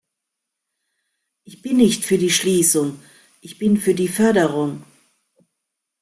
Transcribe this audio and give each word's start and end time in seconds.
Ich 1.43 1.61
bin 1.61 1.77
nicht 1.77 2.03
für 2.05 2.17
die 2.17 2.31
Schließung, 2.31 2.99
ich 3.39 3.59
bin 3.59 3.77
für 3.77 3.93
die 3.93 4.07
Förderung. 4.07 4.83